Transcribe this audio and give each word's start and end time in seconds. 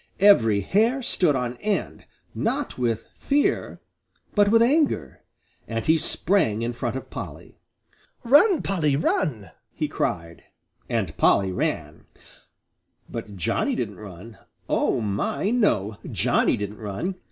Every 0.19 0.61
hair 0.61 1.03
stood 1.03 1.35
on 1.35 1.57
end, 1.57 2.05
not 2.33 2.75
with 2.79 3.05
fear, 3.19 3.81
but 4.33 4.49
with 4.49 4.63
anger, 4.63 5.21
and 5.67 5.85
he 5.85 5.99
sprang 5.99 6.63
in 6.63 6.73
front 6.73 6.95
of 6.95 7.11
Polly. 7.11 7.59
"Run, 8.23 8.63
Polly, 8.63 8.95
run!" 8.95 9.51
he 9.71 9.87
cried, 9.87 10.41
and 10.89 11.15
Polly 11.17 11.51
ran. 11.51 12.05
But 13.07 13.35
Johnny 13.35 13.75
didn't 13.75 13.99
run. 13.99 14.39
Oh, 14.67 15.01
my, 15.01 15.51
no! 15.51 15.99
Johnny 16.11 16.57
didn't 16.57 16.79
run. 16.79 17.19